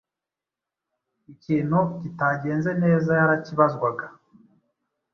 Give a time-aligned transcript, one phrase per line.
[1.33, 4.05] ikintu kitagenze neza yarakibazwaga